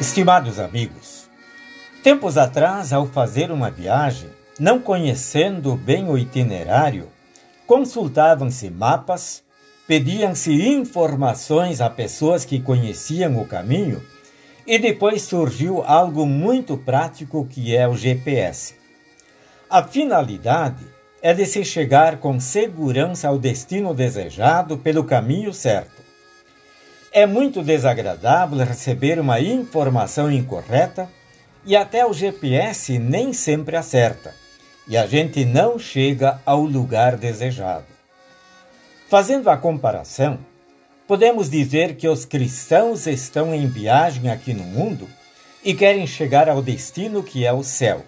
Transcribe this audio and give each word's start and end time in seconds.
Estimados 0.00 0.58
amigos, 0.58 1.28
tempos 2.02 2.38
atrás, 2.38 2.90
ao 2.90 3.06
fazer 3.06 3.50
uma 3.50 3.70
viagem, 3.70 4.30
não 4.58 4.80
conhecendo 4.80 5.76
bem 5.76 6.08
o 6.08 6.16
itinerário, 6.16 7.06
consultavam-se 7.66 8.70
mapas, 8.70 9.42
pediam-se 9.86 10.52
informações 10.52 11.82
a 11.82 11.90
pessoas 11.90 12.46
que 12.46 12.58
conheciam 12.58 13.38
o 13.42 13.46
caminho 13.46 14.02
e 14.66 14.78
depois 14.78 15.20
surgiu 15.20 15.82
algo 15.82 16.24
muito 16.24 16.78
prático 16.78 17.46
que 17.46 17.76
é 17.76 17.86
o 17.86 17.94
GPS. 17.94 18.74
A 19.68 19.82
finalidade 19.82 20.82
é 21.20 21.34
de 21.34 21.44
se 21.44 21.62
chegar 21.62 22.16
com 22.20 22.40
segurança 22.40 23.28
ao 23.28 23.38
destino 23.38 23.92
desejado 23.92 24.78
pelo 24.78 25.04
caminho 25.04 25.52
certo. 25.52 25.99
É 27.12 27.26
muito 27.26 27.60
desagradável 27.60 28.58
receber 28.58 29.18
uma 29.18 29.40
informação 29.40 30.30
incorreta 30.30 31.10
e 31.66 31.74
até 31.74 32.06
o 32.06 32.12
GPS 32.12 33.00
nem 33.00 33.32
sempre 33.32 33.76
acerta, 33.76 34.32
e 34.86 34.96
a 34.96 35.08
gente 35.08 35.44
não 35.44 35.76
chega 35.76 36.40
ao 36.46 36.62
lugar 36.62 37.16
desejado. 37.16 37.86
Fazendo 39.08 39.50
a 39.50 39.56
comparação, 39.56 40.38
podemos 41.08 41.50
dizer 41.50 41.96
que 41.96 42.06
os 42.06 42.24
cristãos 42.24 43.08
estão 43.08 43.52
em 43.52 43.66
viagem 43.66 44.30
aqui 44.30 44.54
no 44.54 44.62
mundo 44.62 45.08
e 45.64 45.74
querem 45.74 46.06
chegar 46.06 46.48
ao 46.48 46.62
destino 46.62 47.24
que 47.24 47.44
é 47.44 47.52
o 47.52 47.64
céu. 47.64 48.04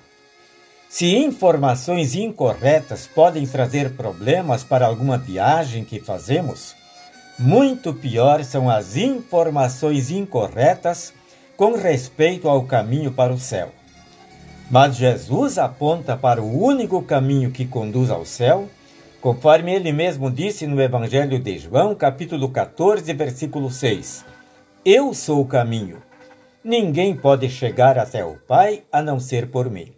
Se 0.89 1.17
informações 1.17 2.15
incorretas 2.15 3.09
podem 3.09 3.49
trazer 3.49 3.97
problemas 3.97 4.63
para 4.63 4.87
alguma 4.87 5.19
viagem 5.19 5.85
que 5.85 5.99
fazemos, 5.99 6.77
muito 7.39 7.95
pior 7.95 8.45
são 8.45 8.69
as 8.69 8.97
informações 8.97 10.11
incorretas 10.11 11.13
com 11.57 11.75
respeito 11.75 12.49
ao 12.49 12.65
caminho 12.65 13.13
para 13.13 13.33
o 13.33 13.39
céu. 13.39 13.71
Mas 14.71 14.97
Jesus 14.97 15.59
aponta 15.59 16.17
para 16.17 16.43
o 16.43 16.63
único 16.63 17.03
caminho 17.03 17.51
que 17.51 17.67
conduz 17.67 18.11
ao 18.11 18.25
céu, 18.25 18.69
conforme 19.21 19.75
ele 19.75 19.93
mesmo 19.93 20.31
disse 20.31 20.67
no 20.67 20.81
Evangelho 20.81 21.39
de 21.39 21.59
João, 21.59 21.95
capítulo 21.95 22.49
14, 22.49 23.13
versículo 23.13 23.71
6. 23.71 24.25
Eu 24.85 25.15
sou 25.15 25.41
o 25.41 25.47
caminho. 25.47 26.03
Ninguém 26.65 27.17
pode 27.17 27.49
chegar 27.49 27.99
até 27.99 28.25
o 28.25 28.37
Pai 28.37 28.85
a 28.91 29.03
não 29.03 29.21
ser 29.21 29.51
por 29.51 29.71
mim. 29.71 29.93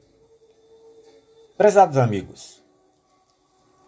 Prezados 1.57 1.97
amigos, 1.97 2.63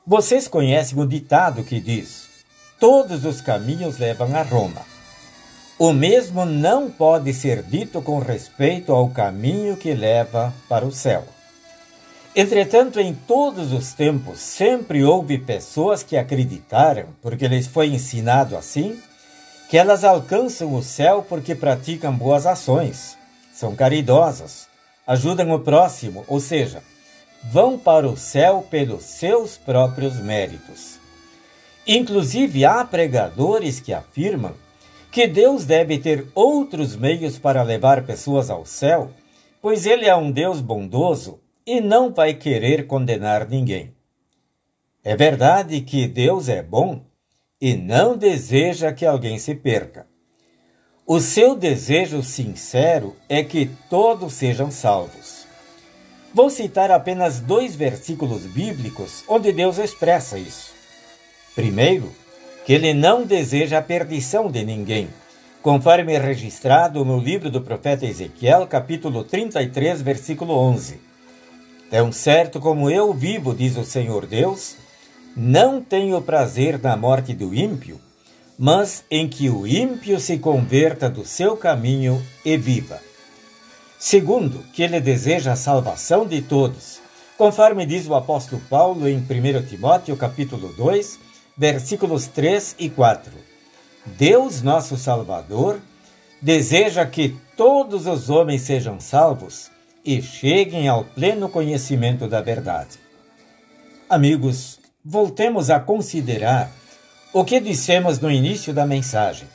vocês 0.06 0.46
conhecem 0.46 0.98
o 0.98 1.06
ditado 1.06 1.64
que 1.64 1.80
diz: 1.80 2.35
todos 2.78 3.24
os 3.24 3.40
caminhos 3.40 3.98
levam 3.98 4.34
a 4.36 4.42
Roma. 4.42 4.82
O 5.78 5.92
mesmo 5.92 6.44
não 6.44 6.90
pode 6.90 7.32
ser 7.34 7.62
dito 7.62 8.00
com 8.00 8.18
respeito 8.18 8.92
ao 8.92 9.10
caminho 9.10 9.76
que 9.76 9.92
leva 9.92 10.52
para 10.68 10.86
o 10.86 10.92
céu. 10.92 11.24
Entretanto, 12.34 13.00
em 13.00 13.14
todos 13.14 13.72
os 13.72 13.92
tempos, 13.92 14.40
sempre 14.40 15.02
houve 15.04 15.38
pessoas 15.38 16.02
que 16.02 16.16
acreditaram, 16.16 17.06
porque 17.22 17.48
lhes 17.48 17.66
foi 17.66 17.88
ensinado 17.88 18.56
assim, 18.56 19.00
que 19.68 19.76
elas 19.76 20.04
alcançam 20.04 20.74
o 20.74 20.82
céu 20.82 21.24
porque 21.26 21.54
praticam 21.54 22.14
boas 22.14 22.46
ações, 22.46 23.16
são 23.54 23.74
caridosas, 23.74 24.68
ajudam 25.06 25.50
o 25.50 25.60
próximo, 25.60 26.24
ou 26.28 26.40
seja, 26.40 26.82
vão 27.44 27.78
para 27.78 28.06
o 28.08 28.16
céu 28.16 28.66
pelos 28.70 29.04
seus 29.04 29.56
próprios 29.56 30.16
méritos. 30.16 31.05
Inclusive, 31.86 32.64
há 32.64 32.84
pregadores 32.84 33.78
que 33.78 33.92
afirmam 33.92 34.54
que 35.12 35.26
Deus 35.26 35.64
deve 35.64 35.98
ter 35.98 36.26
outros 36.34 36.96
meios 36.96 37.38
para 37.38 37.62
levar 37.62 38.04
pessoas 38.04 38.50
ao 38.50 38.66
céu, 38.66 39.10
pois 39.62 39.86
Ele 39.86 40.04
é 40.04 40.14
um 40.14 40.30
Deus 40.30 40.60
bondoso 40.60 41.40
e 41.64 41.80
não 41.80 42.12
vai 42.12 42.34
querer 42.34 42.86
condenar 42.86 43.48
ninguém. 43.48 43.94
É 45.02 45.16
verdade 45.16 45.80
que 45.80 46.06
Deus 46.06 46.48
é 46.48 46.62
bom 46.62 47.02
e 47.60 47.74
não 47.74 48.16
deseja 48.16 48.92
que 48.92 49.06
alguém 49.06 49.38
se 49.38 49.54
perca. 49.54 50.06
O 51.06 51.20
seu 51.20 51.54
desejo 51.54 52.22
sincero 52.22 53.16
é 53.28 53.42
que 53.42 53.70
todos 53.88 54.32
sejam 54.34 54.70
salvos. 54.70 55.46
Vou 56.34 56.50
citar 56.50 56.90
apenas 56.90 57.40
dois 57.40 57.74
versículos 57.74 58.42
bíblicos 58.42 59.24
onde 59.26 59.52
Deus 59.52 59.78
expressa 59.78 60.36
isso. 60.38 60.75
Primeiro, 61.56 62.12
que 62.66 62.74
ele 62.74 62.92
não 62.92 63.24
deseja 63.24 63.78
a 63.78 63.82
perdição 63.82 64.50
de 64.50 64.62
ninguém, 64.62 65.08
conforme 65.62 66.12
é 66.12 66.18
registrado 66.18 67.02
no 67.02 67.18
livro 67.18 67.50
do 67.50 67.62
profeta 67.62 68.04
Ezequiel, 68.04 68.66
capítulo 68.66 69.24
33, 69.24 70.02
versículo 70.02 70.52
11. 70.52 71.00
Tão 71.90 72.12
certo 72.12 72.60
como 72.60 72.90
eu 72.90 73.10
vivo, 73.14 73.54
diz 73.54 73.74
o 73.78 73.84
Senhor 73.84 74.26
Deus, 74.26 74.76
não 75.34 75.80
tenho 75.80 76.20
prazer 76.20 76.78
na 76.78 76.94
morte 76.94 77.32
do 77.32 77.54
ímpio, 77.54 77.98
mas 78.58 79.02
em 79.10 79.26
que 79.26 79.48
o 79.48 79.66
ímpio 79.66 80.20
se 80.20 80.36
converta 80.36 81.08
do 81.08 81.24
seu 81.24 81.56
caminho 81.56 82.22
e 82.44 82.54
viva. 82.58 83.00
Segundo, 83.98 84.62
que 84.74 84.82
ele 84.82 85.00
deseja 85.00 85.52
a 85.52 85.56
salvação 85.56 86.26
de 86.26 86.42
todos, 86.42 87.00
conforme 87.38 87.86
diz 87.86 88.06
o 88.06 88.14
apóstolo 88.14 88.60
Paulo 88.68 89.08
em 89.08 89.16
1 89.16 89.66
Timóteo 89.66 90.14
capítulo 90.18 90.68
2, 90.74 91.24
versículos 91.56 92.26
3 92.26 92.76
e 92.78 92.90
4. 92.90 93.32
Deus, 94.04 94.62
nosso 94.62 94.96
Salvador, 94.96 95.80
deseja 96.40 97.04
que 97.06 97.36
todos 97.56 98.06
os 98.06 98.28
homens 98.28 98.62
sejam 98.62 99.00
salvos 99.00 99.70
e 100.04 100.22
cheguem 100.22 100.86
ao 100.86 101.04
pleno 101.04 101.48
conhecimento 101.48 102.28
da 102.28 102.40
verdade. 102.40 102.98
Amigos, 104.08 104.78
voltemos 105.04 105.70
a 105.70 105.80
considerar 105.80 106.70
o 107.32 107.44
que 107.44 107.58
dissemos 107.58 108.20
no 108.20 108.30
início 108.30 108.72
da 108.72 108.86
mensagem. 108.86 109.48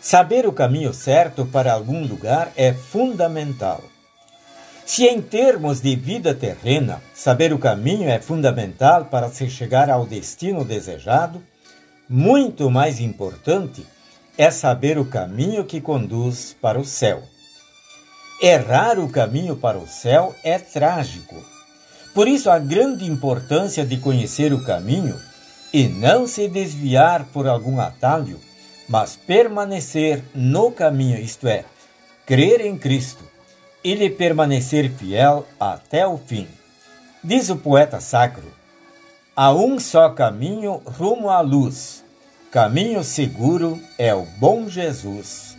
Saber 0.00 0.46
o 0.46 0.52
caminho 0.52 0.92
certo 0.92 1.46
para 1.46 1.72
algum 1.72 2.06
lugar 2.06 2.52
é 2.56 2.72
fundamental. 2.72 3.82
Se 4.94 5.06
em 5.06 5.22
termos 5.22 5.80
de 5.80 5.96
vida 5.96 6.34
terrena, 6.34 7.02
saber 7.14 7.50
o 7.54 7.58
caminho 7.58 8.10
é 8.10 8.20
fundamental 8.20 9.06
para 9.06 9.30
se 9.30 9.48
chegar 9.48 9.88
ao 9.88 10.04
destino 10.04 10.66
desejado, 10.66 11.42
muito 12.06 12.70
mais 12.70 13.00
importante 13.00 13.86
é 14.36 14.50
saber 14.50 14.98
o 14.98 15.06
caminho 15.06 15.64
que 15.64 15.80
conduz 15.80 16.54
para 16.60 16.78
o 16.78 16.84
céu. 16.84 17.22
Errar 18.42 18.98
o 18.98 19.08
caminho 19.08 19.56
para 19.56 19.78
o 19.78 19.88
céu 19.88 20.34
é 20.44 20.58
trágico. 20.58 21.42
Por 22.14 22.28
isso, 22.28 22.50
a 22.50 22.58
grande 22.58 23.06
importância 23.06 23.86
de 23.86 23.96
conhecer 23.96 24.52
o 24.52 24.62
caminho 24.62 25.18
e 25.72 25.88
não 25.88 26.26
se 26.26 26.46
desviar 26.48 27.24
por 27.32 27.48
algum 27.48 27.80
atalho, 27.80 28.38
mas 28.86 29.16
permanecer 29.16 30.22
no 30.34 30.70
caminho, 30.70 31.18
isto 31.18 31.48
é, 31.48 31.64
crer 32.26 32.60
em 32.60 32.76
Cristo 32.76 33.31
e 33.84 33.94
lhe 33.94 34.10
permanecer 34.10 34.90
fiel 34.90 35.46
até 35.58 36.06
o 36.06 36.16
fim. 36.16 36.46
Diz 37.22 37.50
o 37.50 37.56
poeta 37.56 38.00
sacro: 38.00 38.52
há 39.34 39.52
um 39.52 39.78
só 39.78 40.10
caminho 40.10 40.82
rumo 40.84 41.30
à 41.30 41.40
luz. 41.40 42.04
Caminho 42.50 43.02
seguro 43.02 43.80
é 43.98 44.14
o 44.14 44.26
bom 44.38 44.68
Jesus. 44.68 45.56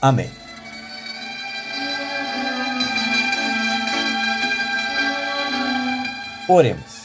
Amém. 0.00 0.30
Oremos. 6.48 7.00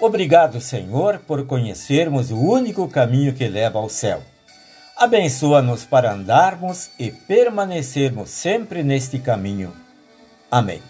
Obrigado, 0.00 0.60
Senhor, 0.60 1.18
por 1.26 1.44
conhecermos 1.44 2.30
o 2.30 2.38
único 2.38 2.88
caminho 2.88 3.34
que 3.34 3.46
leva 3.46 3.78
ao 3.78 3.88
céu. 3.88 4.22
Abençoa-nos 4.96 5.84
para 5.84 6.12
andarmos 6.12 6.90
e 6.98 7.10
permanecermos 7.10 8.30
sempre 8.30 8.82
neste 8.82 9.18
caminho 9.18 9.72
Amém. 10.50 10.82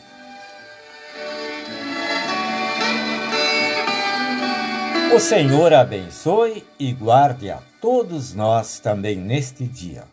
O 5.15 5.19
Senhor 5.19 5.73
abençoe 5.73 6.65
e 6.79 6.93
guarde 6.93 7.51
a 7.51 7.59
todos 7.81 8.35
nós 8.35 8.79
também 8.79 9.17
neste 9.17 9.65
dia. 9.65 10.05